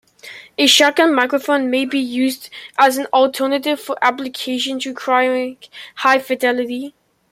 [0.57, 5.59] A shotgun microphone may be used as an alternative for applications requiring
[5.97, 6.95] high fidelity.